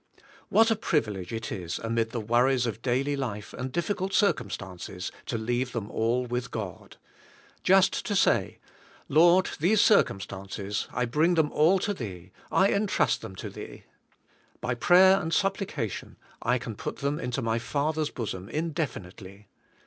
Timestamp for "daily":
2.81-3.15